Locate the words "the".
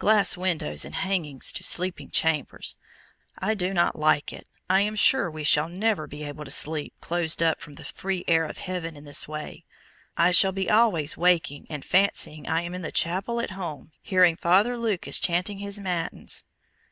7.76-7.84, 12.82-12.90